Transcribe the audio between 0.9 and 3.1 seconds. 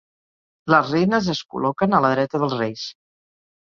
reines es col·loquen a la dreta dels reis.